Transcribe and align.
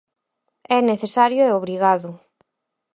É 0.77 0.79
necesario 0.91 1.41
e 1.45 1.55
obrigado. 1.59 2.09